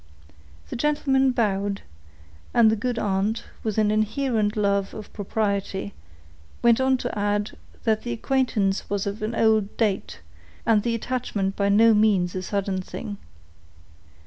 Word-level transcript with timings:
The 0.71 0.75
gentlemen 0.75 1.29
bowed; 1.29 1.81
and 2.55 2.71
the 2.71 2.75
good 2.75 2.97
aunt, 2.97 3.43
with 3.63 3.77
an 3.77 3.91
inherent 3.91 4.57
love 4.57 4.95
of 4.95 5.13
propriety, 5.13 5.93
went 6.63 6.81
on 6.81 6.97
to 6.97 7.15
add, 7.15 7.51
that 7.83 8.01
the 8.01 8.11
acquaintance 8.11 8.89
was 8.89 9.05
of 9.05 9.21
an 9.21 9.35
old 9.35 9.77
date, 9.77 10.19
and 10.65 10.81
the 10.81 10.95
attachment 10.95 11.55
by 11.55 11.69
no 11.69 11.93
means 11.93 12.33
a 12.33 12.41
sudden 12.41 12.81
thing. 12.81 13.17